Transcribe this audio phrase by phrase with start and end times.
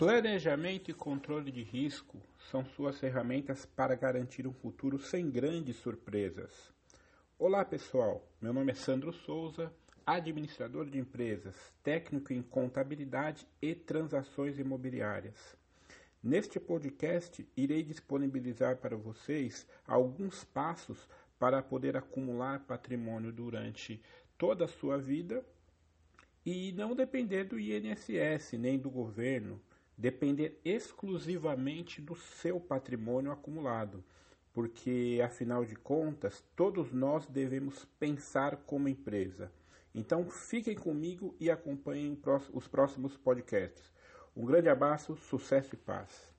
[0.00, 2.16] Planejamento e controle de risco
[2.50, 6.72] são suas ferramentas para garantir um futuro sem grandes surpresas.
[7.38, 9.70] Olá pessoal, meu nome é Sandro Souza,
[10.06, 15.54] administrador de empresas, técnico em contabilidade e transações imobiliárias.
[16.22, 21.06] Neste podcast, irei disponibilizar para vocês alguns passos
[21.38, 24.00] para poder acumular patrimônio durante
[24.38, 25.44] toda a sua vida
[26.46, 29.60] e não depender do INSS nem do governo
[30.00, 34.02] depender exclusivamente do seu patrimônio acumulado,
[34.50, 39.52] porque afinal de contas, todos nós devemos pensar como empresa.
[39.94, 42.18] Então, fiquem comigo e acompanhem
[42.54, 43.92] os próximos podcasts.
[44.34, 46.32] Um grande abraço, sucesso e paz.